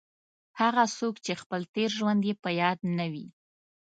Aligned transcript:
هغه 0.59 0.83
څوک 0.97 1.15
چې 1.25 1.33
خپل 1.41 1.61
تېر 1.75 1.89
ژوند 1.99 2.21
یې 2.29 2.33
په 2.43 2.49
یاد 2.61 2.79
نه 2.97 3.05
وي. 3.11 3.27